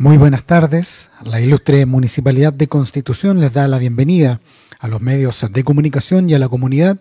[0.00, 1.10] Muy buenas tardes.
[1.22, 4.40] La ilustre Municipalidad de Constitución les da la bienvenida
[4.78, 6.96] a los medios de comunicación y a la comunidad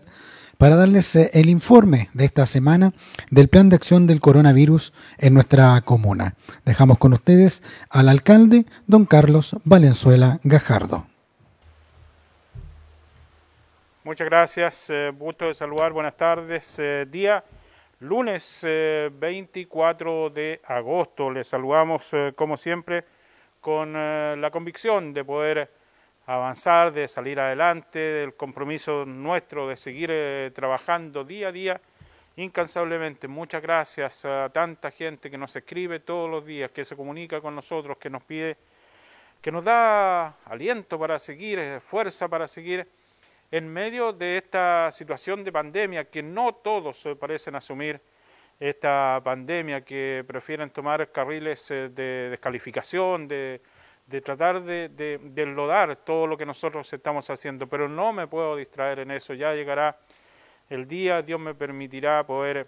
[0.57, 2.91] para darles eh, el informe de esta semana
[3.31, 6.35] del plan de acción del coronavirus en nuestra comuna.
[6.65, 11.05] Dejamos con ustedes al alcalde, don Carlos Valenzuela Gajardo.
[14.03, 16.75] Muchas gracias, eh, gusto de saludar, buenas tardes.
[16.79, 17.45] Eh, día
[17.99, 21.29] lunes 24 eh, de agosto.
[21.29, 23.03] Les saludamos eh, como siempre
[23.59, 25.69] con eh, la convicción de poder
[26.25, 30.11] avanzar, de salir adelante, del compromiso nuestro de seguir
[30.53, 31.81] trabajando día a día
[32.35, 33.27] incansablemente.
[33.27, 37.55] Muchas gracias a tanta gente que nos escribe todos los días, que se comunica con
[37.55, 38.57] nosotros, que nos pide,
[39.41, 42.87] que nos da aliento para seguir, fuerza para seguir
[43.51, 47.99] en medio de esta situación de pandemia que no todos parecen asumir
[48.59, 53.61] esta pandemia, que prefieren tomar carriles eh, de descalificación, de,
[54.23, 58.99] tratar de, de, enlodar todo lo que nosotros estamos haciendo, pero no me puedo distraer
[58.99, 59.97] en eso, ya llegará
[60.69, 62.67] el día, Dios me permitirá poder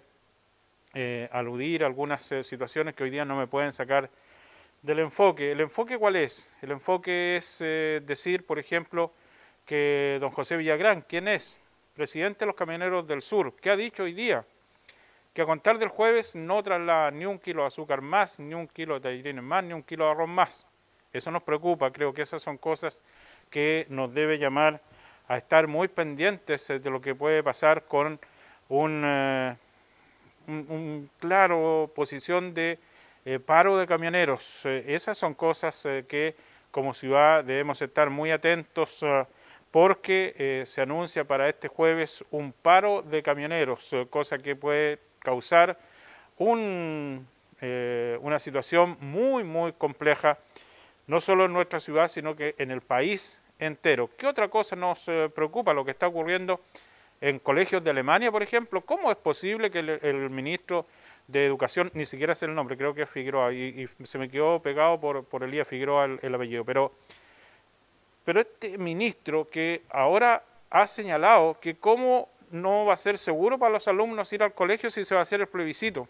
[0.94, 4.08] eh, aludir a algunas eh, situaciones que hoy día no me pueden sacar
[4.80, 5.52] del enfoque.
[5.52, 6.50] ¿El enfoque cuál es?
[6.62, 9.12] El enfoque es decir, por ejemplo,
[9.64, 11.58] que don José Villagrán, ¿quién es?
[11.94, 14.44] Presidente de los Camioneros del Sur, ¿qué ha dicho hoy día?
[15.34, 18.66] Que a contar del jueves no traslada ni un kilo de azúcar más, ni un
[18.68, 20.66] kilo de tallarines más, ni un kilo de arroz más.
[21.12, 23.02] Eso nos preocupa, creo que esas son cosas
[23.50, 24.80] que nos debe llamar
[25.28, 28.18] a estar muy pendientes de lo que puede pasar con
[28.68, 29.56] un, eh,
[31.20, 32.78] claro posición de
[33.24, 34.62] eh, paro de camioneros.
[34.64, 36.34] Eh, esas son cosas que
[36.70, 39.04] como ciudad debemos estar muy atentos
[39.72, 44.98] porque eh, se anuncia para este jueves un paro de camioneros, eh, cosa que puede
[45.18, 45.78] causar
[46.38, 50.38] eh, una situación muy, muy compleja,
[51.06, 54.10] no solo en nuestra ciudad, sino que en el país entero.
[54.18, 55.72] ¿Qué otra cosa nos preocupa?
[55.72, 56.60] Lo que está ocurriendo
[57.20, 58.82] en colegios de Alemania, por ejemplo.
[58.82, 60.86] ¿Cómo es posible que el, ministro
[61.28, 64.60] de Educación, ni siquiera sé el nombre, creo que es Figueroa, y, se me quedó
[64.60, 66.92] pegado por, por Elías Figueroa el, el apellido, pero
[68.24, 73.72] pero este ministro que ahora ha señalado que cómo no va a ser seguro para
[73.72, 76.06] los alumnos ir al colegio si se va a hacer el plebiscito.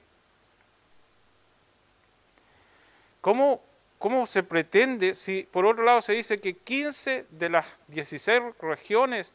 [3.20, 3.60] ¿Cómo,
[3.98, 9.32] ¿Cómo se pretende si por otro lado se dice que 15 de las 16 regiones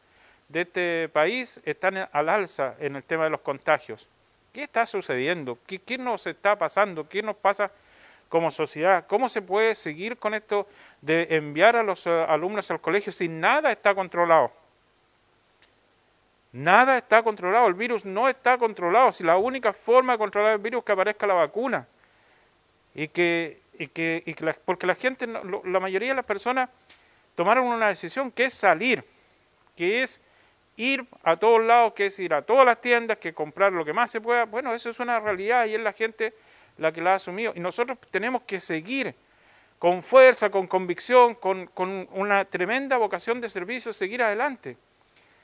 [0.49, 4.07] de este país están al alza en el tema de los contagios?
[4.51, 5.57] ¿Qué está sucediendo?
[5.65, 7.07] ¿Qué, qué nos está pasando?
[7.07, 7.71] ¿Qué nos pasa
[8.29, 9.05] como sociedad.
[9.07, 10.67] ¿Cómo se puede seguir con esto
[11.01, 14.51] de enviar a los eh, alumnos al colegio si nada está controlado?
[16.51, 19.11] Nada está controlado, el virus no está controlado.
[19.11, 21.87] Si la única forma de controlar el virus es que aparezca la vacuna.
[22.95, 24.33] Y que, y que, y
[24.65, 26.69] porque la gente, la mayoría de las personas
[27.35, 29.03] tomaron una decisión que es salir,
[29.75, 30.19] que es
[30.77, 33.93] ir a todos lados, que es ir a todas las tiendas, que comprar lo que
[33.93, 34.45] más se pueda.
[34.45, 36.33] Bueno, eso es una realidad y es la gente
[36.77, 37.53] la que la ha asumido.
[37.55, 39.15] Y nosotros tenemos que seguir
[39.79, 41.69] con fuerza, con convicción, con,
[42.11, 44.77] una tremenda vocación de servicio, seguir adelante,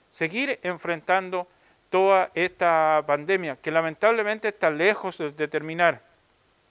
[0.10, 1.48] seguir enfrentando
[1.90, 6.02] toda esta pandemia, que lamentablemente está lejos de terminar.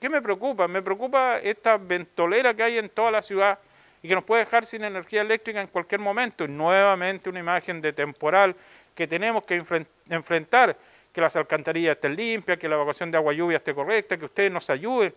[0.00, 0.66] ¿Qué me preocupa?
[0.66, 3.58] Me preocupa esta ventolera que hay en toda la ciudad
[4.02, 6.44] y que nos puede dejar sin energía eléctrica en cualquier momento.
[6.44, 8.56] Y nuevamente una imagen de temporal
[8.96, 9.62] que tenemos que
[10.08, 10.76] enfrentar
[11.12, 14.50] que las alcantarillas estén limpias, que la evacuación de agua lluvia esté correcta, que ustedes
[14.50, 15.14] nos ayuden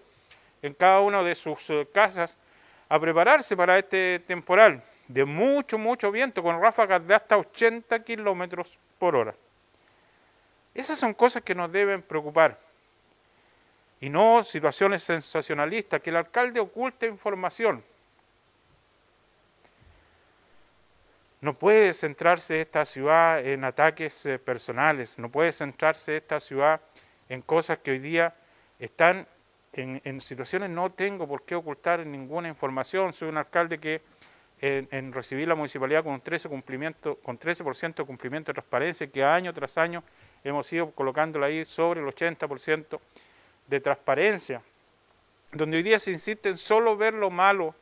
[0.62, 2.38] en cada una de sus eh, casas
[2.90, 8.78] a prepararse para este temporal de mucho, mucho viento, con ráfagas de hasta 80 kilómetros
[8.98, 9.36] por hora.
[10.74, 12.60] Esas son cosas que nos deben preocupar.
[14.02, 17.84] Y no situaciones sensacionalistas, que el alcalde oculte información.
[21.46, 26.82] No puede centrarse esta ciudad en ataques eh, personales, no puede centrarse esta ciudad
[27.30, 28.34] en cosas que hoy día
[28.80, 29.28] están
[29.74, 33.14] en, situaciones no tengo por qué ocultar ninguna información.
[33.14, 34.02] Soy un alcalde que
[34.60, 39.24] en, recibir la municipalidad con un 13 cumplimiento, con 13% de cumplimiento de transparencia, que
[39.24, 40.04] año tras año
[40.44, 43.00] hemos ido colocándola ahí sobre el 80%
[43.68, 44.64] de transparencia,
[45.52, 47.76] donde hoy día se insiste en solo ver lo malo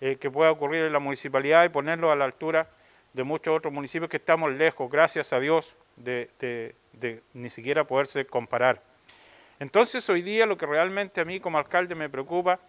[0.00, 2.68] eh, que pueda ocurrir en la municipalidad y ponerlo a la altura
[3.12, 6.74] de muchos otros municipios que estamos lejos, gracias a Dios, de,
[7.34, 8.82] ni siquiera poderse comparar.
[9.58, 12.60] Entonces hoy día lo que realmente a mí como alcalde me preocupa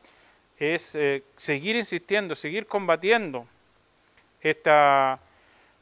[0.58, 3.48] es eh, seguir insistiendo, seguir combatiendo
[4.42, 5.20] esta,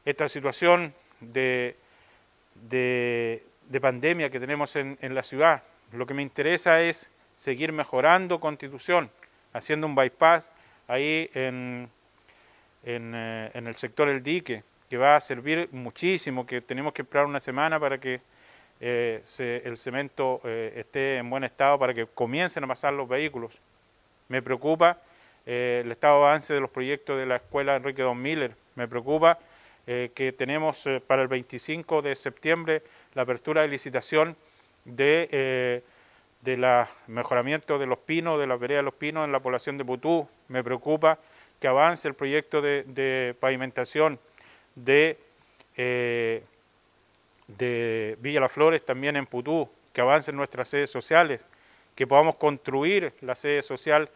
[0.06, 1.76] esta situación de,
[2.56, 3.42] de,
[3.82, 5.64] pandemia que tenemos en, en la ciudad.
[5.94, 9.10] Lo que me interesa es seguir mejorando constitución,
[9.54, 10.52] haciendo un bypass
[10.88, 11.90] ahí en,
[12.84, 17.40] en, el sector El Dique, que va a servir muchísimo, que tenemos que esperar una
[17.40, 18.22] semana para que
[18.80, 23.60] el cemento esté en buen estado, para que comiencen a pasar los vehículos.
[24.30, 24.98] Me preocupa
[25.46, 28.56] el estado de avance de los proyectos de la escuela Enrique Don Miller.
[28.76, 29.40] Me preocupa
[29.92, 32.84] eh, que tenemos eh, para el 25 de septiembre
[33.16, 34.36] la apertura de licitación
[34.86, 35.82] de, eh,
[36.42, 39.86] de mejoramiento de los pinos, de la vereda de los pinos en la población de
[39.86, 40.28] Putú.
[40.48, 41.18] Me preocupa
[41.60, 44.20] que avance el proyecto de, pavimentación
[44.76, 45.18] de,
[45.76, 46.46] de
[48.20, 51.42] Villa Las Flores también en Putú, que avancen nuestras sedes sociales,
[51.96, 54.10] que podamos construir la sede social.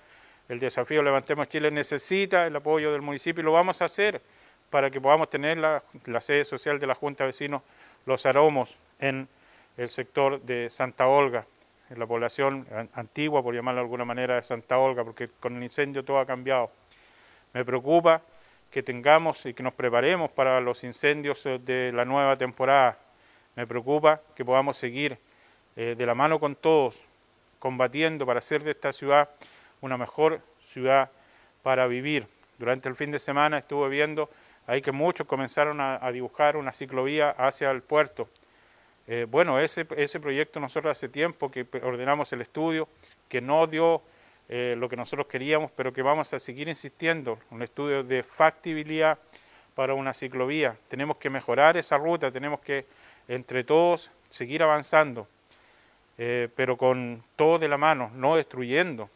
[0.48, 4.22] El desafío Levantemos Chile necesita el apoyo del municipio y lo vamos a hacer
[4.70, 5.84] para que podamos tener la,
[6.20, 7.62] sede social de la Junta de Vecinos
[8.06, 9.28] Los Aromos en
[9.78, 11.46] el sector de Santa Olga,
[11.90, 15.64] en la población antigua, por llamarlo de alguna manera, de Santa Olga, porque con el
[15.64, 16.72] incendio todo ha cambiado.
[17.54, 18.22] Me preocupa
[18.72, 22.98] que tengamos y que nos preparemos para los incendios eh, de la nueva temporada.
[23.56, 25.18] Me preocupa que podamos seguir
[25.76, 27.04] eh, de la mano con todos,
[27.60, 29.30] combatiendo para hacer de esta ciudad
[29.82, 31.12] una mejor ciudad
[31.62, 32.28] para vivir.
[32.58, 34.30] Durante el fin de semana estuve viendo
[34.66, 38.30] Ahí que muchos comenzaron a, dibujar una ciclovía hacia el puerto.
[39.08, 42.88] Eh, bueno, ese, ese proyecto nosotros hace tiempo que ordenamos el estudio,
[43.28, 44.02] que no dio
[44.50, 49.18] eh, lo que nosotros queríamos, pero que vamos a seguir insistiendo, un estudio de factibilidad
[49.76, 50.76] para una ciclovía.
[50.88, 52.86] Tenemos que mejorar esa ruta, tenemos que
[53.28, 55.28] entre todos seguir avanzando,
[56.18, 59.10] eh, pero con todo de la mano, no destruyendo.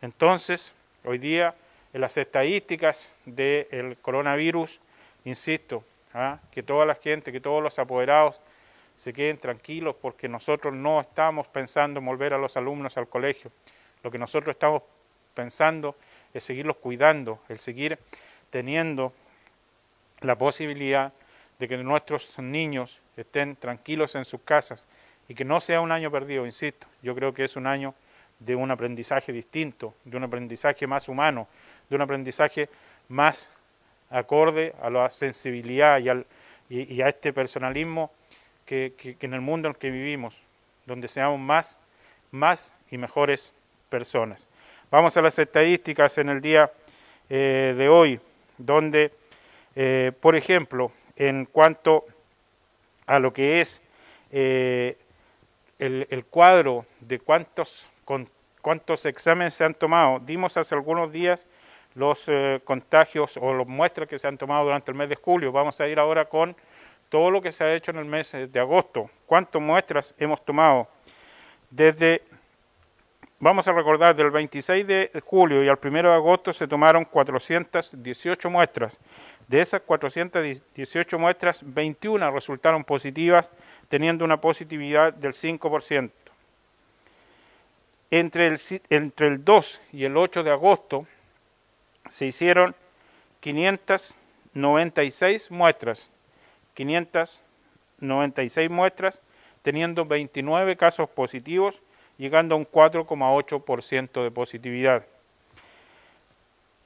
[0.00, 0.72] Entonces,
[1.04, 1.54] hoy día
[1.92, 4.80] en las estadísticas del coronavirus,
[5.24, 6.40] insisto, ¿ah?
[6.50, 8.40] que toda la gente, que todos los apoderados
[8.96, 13.50] se queden tranquilos porque nosotros no estamos pensando en volver a los alumnos al colegio.
[14.04, 14.82] Lo que nosotros estamos
[15.34, 15.96] pensando
[16.32, 17.98] es seguirlos cuidando, el seguir
[18.50, 19.12] teniendo
[20.20, 21.12] la posibilidad
[21.58, 24.86] de que nuestros niños estén tranquilos en sus casas
[25.26, 26.86] y que no sea un año perdido, insisto.
[27.02, 27.94] Yo creo que es un año
[28.38, 31.48] de un aprendizaje distinto, de un aprendizaje más humano,
[31.88, 32.68] de un aprendizaje
[33.08, 33.50] más
[34.10, 35.98] acorde a la sensibilidad
[36.68, 38.12] y, a este personalismo
[38.66, 40.36] que, en el mundo en el que vivimos,
[40.84, 41.78] donde seamos más,
[42.30, 43.52] más y mejores
[43.94, 44.48] personas.
[44.90, 46.68] Vamos a las estadísticas en el día
[47.30, 48.18] eh, de hoy,
[48.58, 49.12] donde,
[49.76, 52.04] eh, por ejemplo, en cuanto
[53.06, 53.80] a lo que es
[54.32, 54.98] eh,
[55.78, 58.28] el, el, cuadro de cuántos, con,
[58.60, 61.46] cuántos exámenes se han tomado, dimos hace algunos días
[61.94, 62.28] los
[62.64, 65.52] contagios o las muestras que se han tomado durante el mes de julio.
[65.52, 66.56] Vamos a ir ahora con
[67.08, 69.08] todo lo que se ha hecho en el mes de agosto.
[69.26, 70.88] ¿Cuántas muestras hemos tomado?
[71.70, 72.22] Desde,
[73.44, 78.48] vamos a recordar, del 26 de julio y al 1 de agosto se tomaron 418
[78.48, 78.98] muestras.
[79.48, 83.50] De esas 418 muestras, 21 resultaron positivas,
[83.90, 86.10] teniendo una positividad del 5%.
[88.10, 88.58] Entre el,
[88.88, 91.06] entre el 2 y el 8 de agosto,
[92.08, 92.74] se hicieron
[93.40, 96.08] 596 muestras,
[96.72, 99.20] 596 muestras,
[99.60, 101.82] teniendo 29 casos positivos,
[102.18, 105.04] llegando a un 4,8% de positividad.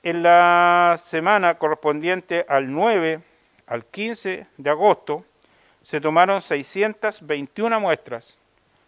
[0.02, 3.20] En la semana correspondiente al 9
[3.66, 5.24] al 15 de agosto,
[5.82, 8.38] se tomaron 621 muestras,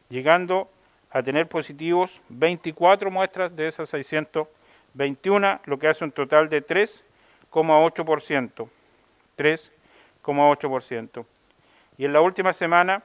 [0.08, 0.70] llegando
[1.10, 4.60] a tener positivos 24 muestras de esas 621
[4.94, 8.68] 21, lo que hace un total de 3,8%.
[9.36, 11.26] 3,8%.
[11.98, 13.02] Y en la última semana,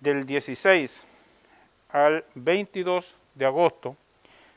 [0.00, 1.06] del 16
[1.96, 3.96] al 22 de agosto,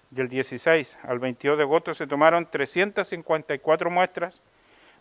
[0.10, 4.42] del 16 al 22 de agosto se tomaron 354 muestras,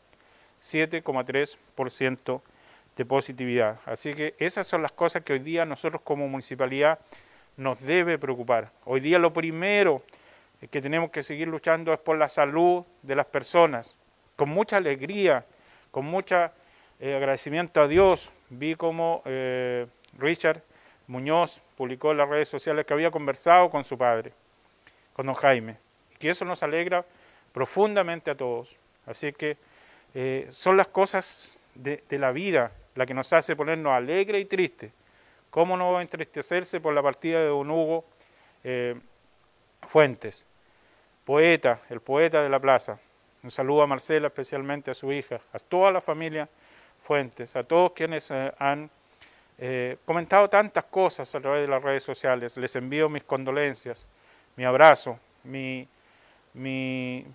[0.62, 2.42] 7,3%
[2.98, 3.80] de positividad.
[3.86, 7.00] Así que esas son las cosas que hoy día nosotros como municipalidad
[7.56, 8.74] nos debe preocupar.
[8.84, 10.04] Hoy día lo primero
[10.70, 13.96] que tenemos que seguir luchando es por la salud de las personas.
[14.36, 15.46] Con mucha alegría,
[15.92, 16.50] con mucho
[17.00, 20.62] eh, agradecimiento a Dios, vi como eh, Richard
[21.08, 24.34] Muñoz publicó en las redes sociales que había conversado con su padre,
[25.14, 25.78] con don Jaime,
[26.14, 27.04] y que eso nos alegra
[27.54, 28.78] profundamente a todos.
[29.06, 29.58] Así que
[30.14, 34.92] eh, son las cosas de, la vida la que nos hace ponernos alegre y triste.
[35.50, 38.06] ¿Cómo no entristecerse por la partida de don Hugo
[39.82, 40.46] Fuentes,
[41.26, 43.00] poeta, el poeta de la plaza?
[43.44, 46.48] Un saludo a Marcela, especialmente a su hija, a toda la familia
[47.02, 48.88] Fuentes, a todos quienes eh, han
[49.58, 52.56] eh, comentado tantas cosas a través de las redes sociales.
[52.58, 54.06] Les envío mis condolencias,
[54.56, 55.88] mi abrazo, mi,
[56.54, 57.26] mis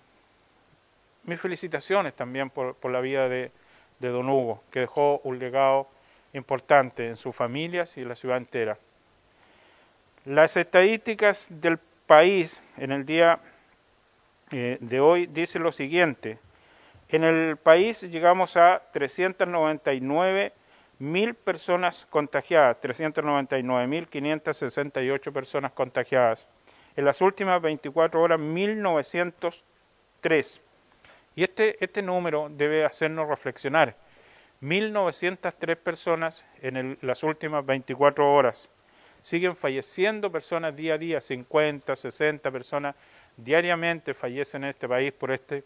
[1.35, 3.51] felicitaciones también por, la vida de
[3.99, 5.89] Don Hugo, que dejó un legado
[6.31, 8.77] importante en sus familias y en la ciudad entera.
[10.23, 13.39] Las estadísticas del país en el día
[14.51, 16.39] eh, de hoy dicen lo siguiente.
[17.09, 20.53] En el país llegamos a 399
[20.99, 26.49] mil personas contagiadas, 399.568 personas contagiadas.
[26.95, 30.59] En las últimas 24 horas, 1.903.
[31.35, 33.95] Y este, este número debe hacernos reflexionar.
[34.61, 38.69] 1.903 personas en las últimas 24 horas.
[39.21, 42.95] Siguen falleciendo personas día a día, 50, 60 personas
[43.37, 45.63] diariamente fallecen en este país por este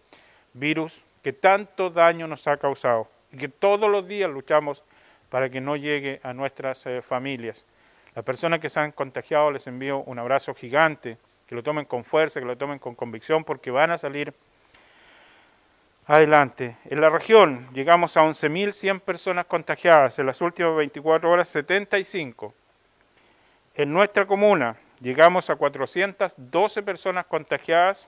[0.53, 4.83] virus que tanto daño nos ha causado y que todos los días luchamos
[5.29, 7.65] para que no llegue a nuestras eh, familias.
[8.13, 12.03] Las personas que se han contagiado les envío un abrazo gigante, que lo tomen con
[12.03, 14.33] fuerza, que lo tomen con convicción, porque van a salir
[16.07, 16.75] adelante.
[16.85, 22.53] En la región llegamos a 11.100 personas contagiadas, en las últimas 24 horas 75.
[23.75, 28.07] En nuestra comuna llegamos a 412 personas contagiadas,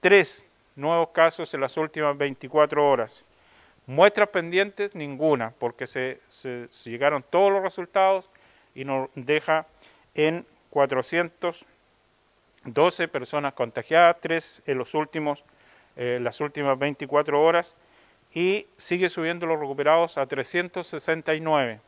[0.00, 3.22] 3 nuevos casos en las últimas 24 horas.
[3.86, 6.20] Muestras pendientes, ninguna, porque se,
[6.84, 8.30] llegaron todos los resultados
[8.74, 9.66] y nos deja
[10.14, 15.44] en 412 personas contagiadas, 3 en los últimos,
[15.96, 17.74] eh, las últimas 24 horas,
[18.32, 21.80] y sigue subiendo los recuperados a 369.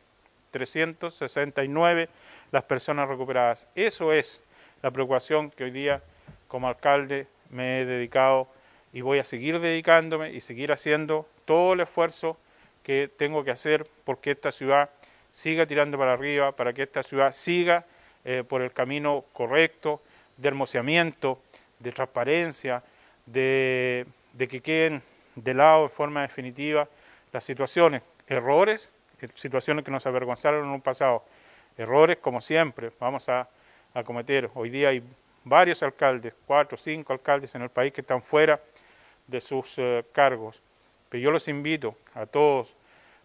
[0.50, 2.08] 369
[2.52, 3.68] las personas recuperadas.
[3.74, 4.42] Eso es
[4.82, 6.02] la preocupación que hoy día
[6.46, 8.46] como alcalde me he dedicado
[8.92, 12.36] y voy a seguir dedicándome y seguir haciendo todo el esfuerzo
[12.82, 14.90] que tengo que hacer porque esta ciudad
[15.30, 17.86] siga tirando para arriba, para que esta ciudad siga
[18.24, 20.02] eh, por el camino correcto
[20.36, 21.40] de hermoseamiento,
[21.78, 22.82] de transparencia,
[23.26, 25.02] de, de que queden
[25.36, 26.88] de lado de forma definitiva
[27.32, 28.90] las situaciones, errores,
[29.34, 31.24] situaciones que nos avergonzaron en un pasado,
[31.76, 33.48] errores como siempre vamos a,
[34.06, 34.50] cometer.
[34.54, 35.02] Hoy día hay
[35.44, 38.58] varios alcaldes, cuatro, cinco alcaldes en el país que están fuera
[39.26, 40.62] de sus eh, cargos.
[41.10, 42.74] Pero yo los invito a todos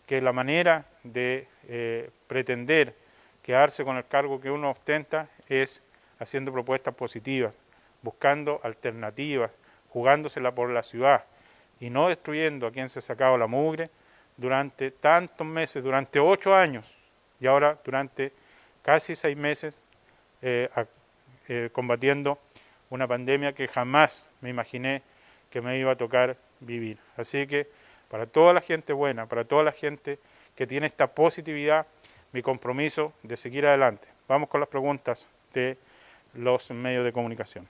[0.06, 2.94] que la manera de eh, pretender
[3.42, 5.82] quedarse con el cargo que uno ostenta es
[6.20, 7.54] haciendo propuestas positivas,
[8.02, 9.52] buscando alternativas,
[9.90, 11.24] jugándosela por la ciudad
[11.80, 13.90] y no destruyendo a quien se ha sacado la mugre
[14.36, 16.97] durante tantos meses, durante ocho años
[17.40, 18.34] y ahora durante
[18.82, 19.82] casi seis meses
[20.42, 20.70] eh,
[21.72, 22.40] combatiendo
[22.90, 25.02] una pandemia que jamás me imaginé
[25.50, 26.98] que me iba a tocar vivir.
[27.16, 27.68] Así que
[28.10, 30.20] para toda la gente buena, para toda la gente
[30.56, 31.88] que tiene esta positividad,
[32.32, 34.08] mi compromiso de seguir adelante.
[34.28, 35.78] Vamos con las preguntas de
[36.34, 37.68] los medios de comunicación.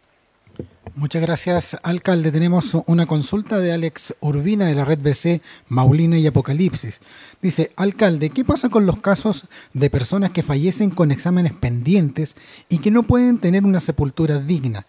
[0.97, 2.31] Muchas gracias, alcalde.
[2.31, 7.01] Tenemos una consulta de Alex Urbina de la red BC Maulina y Apocalipsis.
[7.39, 12.35] Dice, alcalde, ¿qué pasa con los casos de personas que fallecen con exámenes pendientes
[12.67, 14.87] y que no pueden tener una sepultura digna?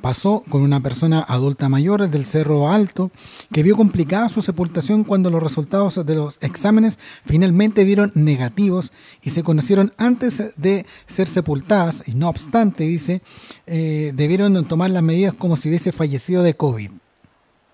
[0.00, 3.10] Pasó con una persona adulta mayor del Cerro Alto
[3.52, 9.30] que vio complicada su sepultación cuando los resultados de los exámenes finalmente dieron negativos y
[9.30, 13.22] se conocieron antes de ser sepultadas y no obstante, dice,
[13.66, 16.90] eh, debieron tomar las medidas como si hubiese fallecido de COVID.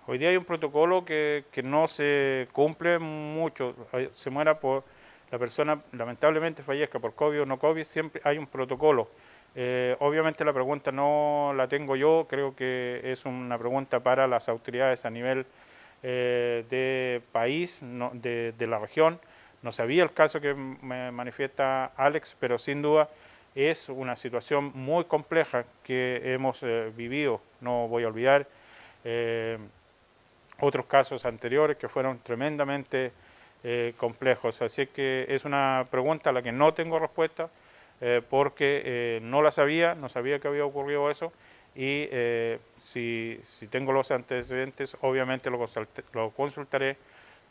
[0.07, 3.75] Hoy día hay un protocolo que, que no se cumple mucho,
[4.15, 4.85] se muera por
[5.31, 9.09] la persona, lamentablemente fallezca por COVID o no COVID, siempre hay un protocolo.
[9.57, 14.49] Eh, obviamente la pregunta no la tengo yo, creo que es una pregunta para las
[14.49, 15.47] autoridades a nivel
[16.03, 19.21] eh, de país, de, la región.
[19.63, 23.09] No sabía el caso que me manifiesta Alex, pero sin duda
[23.55, 27.41] es una situación muy compleja que hemos eh, vivido.
[27.61, 28.47] No voy a olvidar
[30.61, 33.13] otros casos anteriores que fueron tremendamente
[33.99, 34.63] complejos.
[34.63, 37.51] Así que es una pregunta a la que no tengo respuesta
[38.01, 41.33] eh, porque eh, no la sabía, no sabía que había ocurrido eso
[41.75, 45.65] y eh, si, si, tengo los antecedentes, obviamente lo,
[46.13, 46.97] lo, consultaré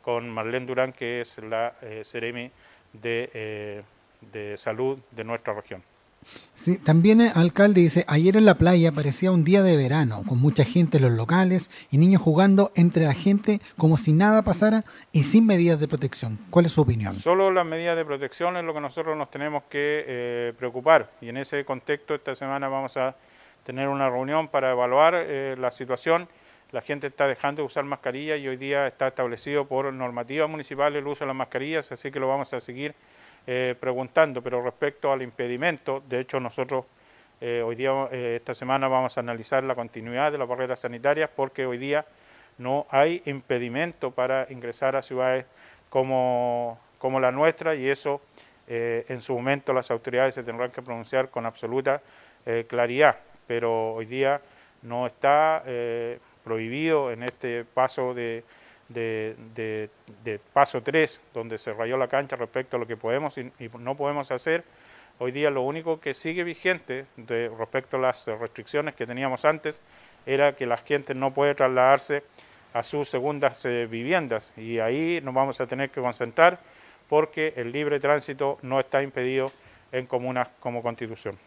[0.01, 1.73] con Marlene Durán, que es la
[2.03, 2.51] Ceremi
[2.93, 3.83] de,
[4.31, 5.83] de Salud de nuestra región.
[6.83, 10.63] También el alcalde dice, ayer en la playa parecía un día de verano, con mucha
[10.63, 15.23] gente en los locales y niños jugando entre la gente como si nada pasara y
[15.23, 16.39] sin medidas de protección.
[16.49, 17.15] ¿Cuál es su opinión?
[17.15, 21.29] Solo las medidas de protección es lo que nosotros nos tenemos que eh, preocupar y
[21.29, 23.15] en ese contexto esta semana vamos a
[23.63, 26.27] tener una reunión para evaluar eh, la situación.
[26.71, 31.01] La gente está dejando de usar mascarillas y hoy día está establecido por normativas municipales
[31.01, 32.95] el uso de las mascarillas, así que lo vamos a seguir
[33.45, 36.85] preguntando, pero respecto al impedimento, de hecho nosotros
[37.41, 41.77] hoy día, esta semana vamos a analizar la continuidad de las barreras sanitarias porque hoy
[41.77, 42.05] día
[42.57, 45.45] no hay impedimento para ingresar a ciudades
[45.89, 48.21] como, como la nuestra y eso
[48.67, 52.01] en su momento las autoridades se tendrán que pronunciar con absoluta
[52.67, 54.39] claridad, pero hoy día
[54.83, 58.43] no está eh, prohibido en este paso de,
[58.93, 63.95] de, paso 3, donde se rayó la cancha respecto a lo que podemos y, no
[63.95, 64.63] podemos hacer.
[65.19, 69.79] Hoy día lo único que sigue vigente de, respecto a las restricciones que teníamos antes
[70.25, 72.23] era que la gente no puede trasladarse
[72.73, 76.59] a sus segundas eh, viviendas y ahí nos vamos a tener que concentrar
[77.07, 79.51] porque el libre tránsito no está impedido
[79.91, 81.37] en comunas como Constitución.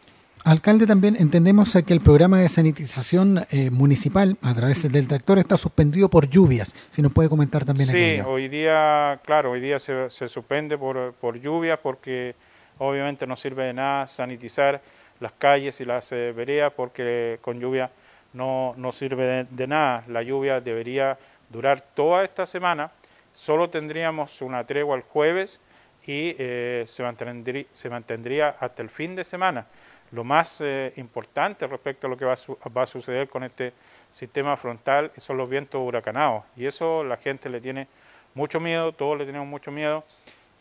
[0.45, 5.57] Alcalde, también entendemos que el programa de sanitización eh, municipal a través del tractor está
[5.57, 6.75] suspendido por lluvias.
[6.91, 11.41] Si nos puede comentar también Sí, hoy día, claro, hoy día se, suspende por, por
[11.41, 12.37] lluvias porque
[12.79, 14.81] obviamente no sirve de nada sanitizar
[15.21, 17.91] las calles y las eh, veredas porque con lluvia
[18.33, 20.05] no, no sirve de, nada.
[20.09, 21.19] La lluvia debería
[21.51, 22.91] durar toda esta semana.
[23.33, 25.61] Solo tendríamos una tregua el jueves
[26.07, 29.67] y eh, se, mantendría, se mantendría hasta el fin de semana.
[30.13, 33.73] Lo más eh, importante respecto a lo que va a, suceder con este
[34.11, 37.89] sistema frontal son los vientos huracanados y eso la gente le tiene
[38.35, 40.05] mucho miedo, todos le tenemos mucho miedo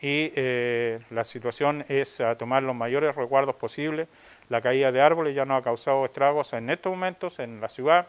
[0.02, 4.08] y eh, la situación es a tomar los mayores resguardos posibles.
[4.50, 8.08] La caída de árboles ya no ha causado estragos en estos momentos en la ciudad.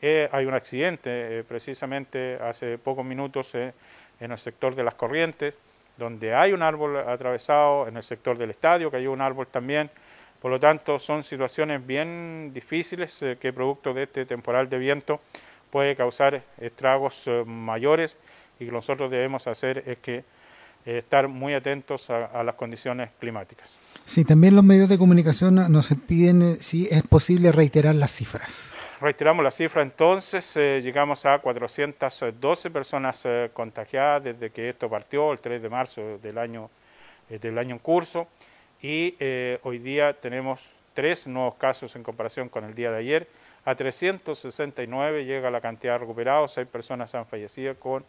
[0.00, 3.72] Eh, hay un accidente precisamente hace pocos minutos en
[4.20, 5.54] el sector de las corrientes,
[5.96, 9.90] donde hay un árbol atravesado, en el sector del estadio, hay un árbol también,
[10.44, 15.22] por lo tanto, son situaciones bien difíciles eh, que producto de este temporal de viento
[15.70, 18.18] puede causar estragos eh, mayores
[18.60, 23.78] y que nosotros debemos hacer es que eh, estar muy atentos a, las condiciones climáticas.
[24.04, 28.74] Sí, también los medios de comunicación nos piden si es posible reiterar las cifras.
[29.00, 35.62] Reiteramos la cifra entonces, llegamos a 412 personas contagiadas desde que esto partió el 3
[35.62, 36.68] de marzo del año,
[37.30, 38.28] del año en curso
[38.80, 43.28] y eh, hoy día tenemos tres nuevos casos en comparación con el día de ayer.
[43.64, 48.04] A 369 llega la cantidad de recuperados, seis personas han fallecido con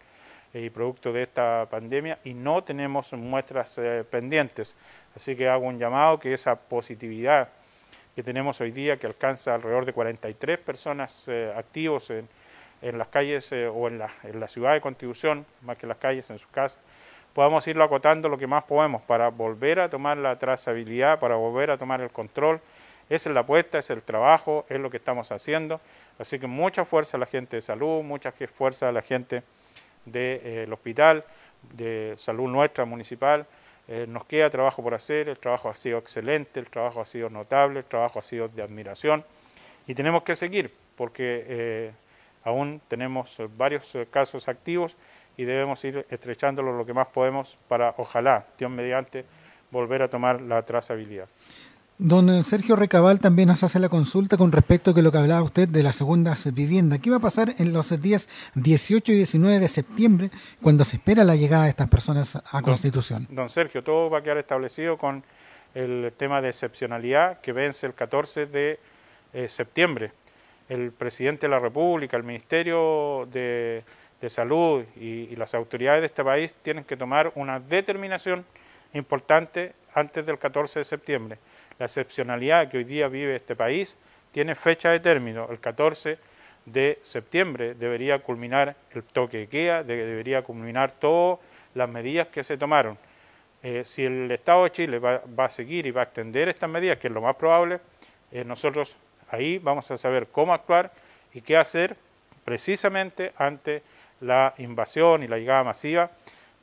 [0.53, 4.75] eh, producto de esta pandemia y no tenemos muestras eh, pendientes.
[5.15, 7.49] Así que hago un llamado que esa positividad
[8.15, 12.29] que tenemos hoy día, que alcanza alrededor de 43 personas activos en,
[12.81, 16.29] en, las calles o en la, en la ciudad de Constitución, más que las calles,
[16.29, 16.81] en sus casas,
[17.35, 21.69] podamos irlo acotando lo que más podemos para volver a tomar la trazabilidad, para volver
[21.69, 22.61] a tomar el control.
[23.09, 25.81] Esa es la apuesta, es el trabajo, es lo que estamos haciendo.
[26.17, 29.43] Así que mucha fuerza a la gente de salud, mucha fuerza a la gente
[30.05, 31.25] del eh, hospital,
[31.73, 33.45] de salud nuestra municipal.
[33.89, 37.29] Eh, nos queda trabajo por hacer, el trabajo ha sido excelente, el trabajo ha sido
[37.29, 39.25] notable, el trabajo ha sido de admiración
[39.87, 41.91] y tenemos que seguir porque eh,
[42.45, 44.95] aún tenemos varios casos activos
[45.37, 49.25] y debemos ir estrechándolo lo que más podemos para, ojalá, Dios mediante,
[49.71, 51.27] volver a tomar la trazabilidad.
[51.97, 55.69] Don Sergio Recabal también nos hace la consulta con respecto a lo que hablaba usted
[55.69, 56.99] de las segundas viviendas.
[56.99, 60.29] ¿Qué va a pasar en los días 18 y 19 de septiembre
[60.61, 63.27] cuando se espera la llegada de estas personas a Constitución?
[63.29, 65.23] Don Sergio, todo va a quedar establecido con
[65.73, 68.77] el tema de excepcionalidad que vence el 14 de
[69.31, 70.11] eh, septiembre.
[70.67, 73.85] El presidente de la República, el Ministerio de
[74.21, 78.45] de salud y, las autoridades de este país tienen que tomar una determinación
[78.93, 81.37] importante antes del 14 de septiembre.
[81.77, 83.97] La excepcionalidad que hoy día vive este país
[84.31, 85.47] tiene fecha de término.
[85.49, 86.17] El 14
[86.65, 91.39] de septiembre debería culminar el toque de queda, debería culminar todas
[91.73, 92.97] las medidas que se tomaron.
[93.61, 96.99] Eh, si el Estado de Chile va, a seguir y va a extender estas medidas,
[96.99, 97.79] que es lo más probable,
[98.31, 98.97] eh, nosotros
[99.29, 100.91] ahí vamos a saber cómo actuar
[101.33, 101.97] y qué hacer
[102.43, 103.81] precisamente ante
[104.25, 106.11] la invasión y la llegada masiva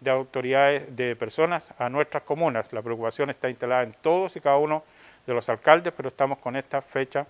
[0.01, 2.73] de autoridades, de personas a nuestras comunas.
[2.73, 4.83] La preocupación está instalada en todos y cada uno
[5.27, 7.27] de los alcaldes, pero estamos con esta fecha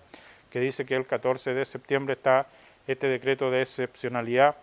[0.49, 2.47] que dice que el 14 de septiembre está
[2.87, 4.55] este decreto de excepcionalidad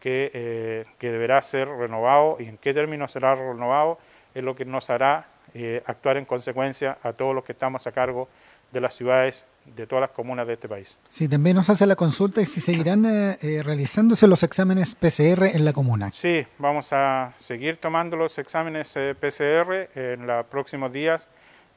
[0.00, 3.98] que, eh, que deberá ser renovado y en qué términos será renovado
[4.34, 7.92] es lo que nos hará eh, actuar en consecuencia a todos los que estamos a
[7.92, 8.28] cargo
[8.72, 10.96] de las ciudades de todas las comunas de este país.
[11.08, 15.44] Sí, también nos hace la consulta y si seguirán eh, eh, realizándose los exámenes PCR
[15.44, 16.10] en la comuna.
[16.12, 21.28] Sí, vamos a seguir tomando los exámenes eh, PCR en los próximos días,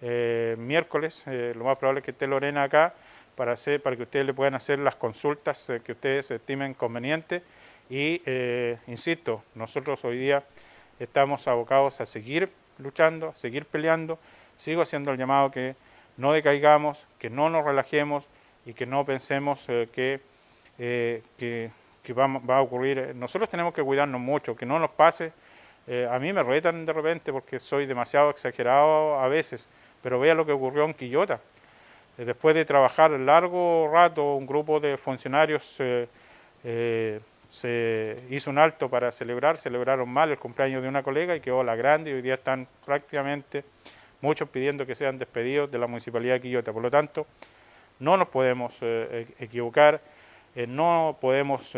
[0.01, 2.93] miércoles, lo más probable es que esté Lorena acá
[3.35, 7.41] para, hacer, para que ustedes le puedan hacer las consultas que ustedes estimen convenientes
[7.89, 8.21] y,
[8.85, 10.43] insisto, nosotros hoy día
[10.99, 14.19] estamos abocados a seguir luchando, a seguir peleando.
[14.57, 15.75] Sigo haciendo el llamado que
[16.17, 18.27] no decaigamos, que no nos relajemos
[18.65, 20.19] y que no pensemos que,
[20.77, 21.71] que,
[22.13, 23.13] va, va, a ocurrir.
[23.15, 25.31] Nosotros tenemos que cuidarnos mucho, que no nos pase.
[26.09, 29.69] a mí me retan de repente porque soy demasiado exagerado a veces,
[30.01, 31.39] pero vea lo que ocurrió en Quillota.
[32.17, 35.81] Después de trabajar largo rato, un grupo de funcionarios
[36.63, 41.41] eh, se hizo un alto para celebrar, celebraron mal el cumpleaños de una colega y
[41.41, 43.65] quedó la grande y hoy día están prácticamente
[44.25, 46.73] muchos pidiendo que sean despedidos de la Municipalidad de Quillota.
[46.73, 47.27] Por lo tanto,
[47.99, 50.01] no nos podemos eh, e-, equivocar,
[50.55, 51.73] eh, no podemos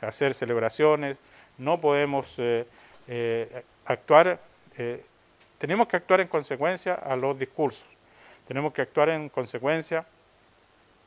[0.00, 1.16] hacer celebraciones,
[1.58, 2.36] no podemos
[3.84, 4.40] actuar,
[5.58, 7.86] tenemos que actuar en consecuencia a los discursos,
[8.48, 10.04] tenemos que actuar en consecuencia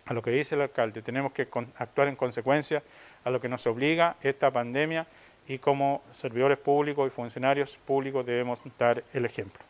[0.07, 1.01] a lo que dice el alcalde.
[1.01, 2.81] Tenemos que actuar en consecuencia
[3.23, 5.05] a lo que nos obliga esta pandemia
[5.47, 9.66] y como servidores públicos y funcionarios públicos debemos dar el ejemplo.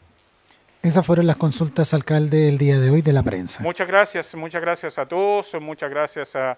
[0.83, 3.61] Esas fueron las consultas, alcalde, el día de hoy de la prensa.
[3.63, 6.57] Muchas gracias, muchas gracias a todos, muchas gracias a,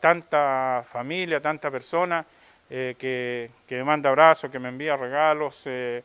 [0.00, 2.24] tanta familia, a tanta persona
[2.70, 5.62] eh, que, me manda abrazos, que me envía regalos.
[5.66, 6.02] Eh,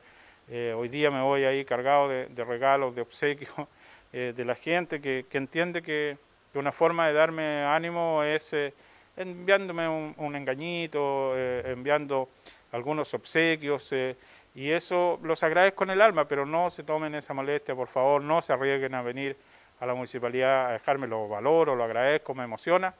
[0.49, 3.51] eh, hoy día me voy ahí cargado de, regalos, de obsequios
[4.11, 6.17] de la gente que entiende que
[6.51, 8.73] que una forma de darme ánimo es eh,
[9.15, 12.29] enviándome un, engañito, eh, enviando
[12.71, 14.15] algunos obsequios, eh,
[14.53, 18.21] y eso los agradezco en el alma, pero no se tomen esa molestia, por favor,
[18.21, 19.37] no se arriesguen a venir
[19.79, 22.93] a la municipalidad a dejarme lo valoro, lo agradezco, me emociona,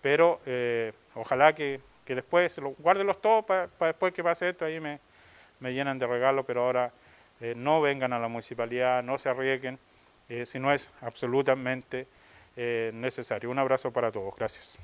[0.00, 0.40] pero
[1.14, 5.00] ojalá que, después se lo, guárdenlos todos para después que pase esto, ahí me,
[5.58, 6.92] me llenan de regalos, pero ahora
[7.56, 9.78] no vengan a la municipalidad, no se arriesguen,
[10.44, 12.06] si no es absolutamente
[12.56, 13.50] eh, necesario.
[13.50, 14.34] Un abrazo para todos.
[14.36, 14.78] Gracias.